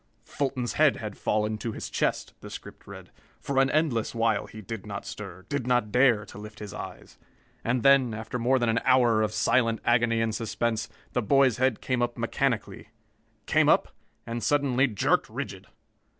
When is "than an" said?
8.57-8.79